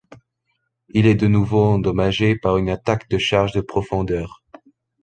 [0.89, 4.43] Il est de nouveau endommagé par une attaque de charges de profondeur.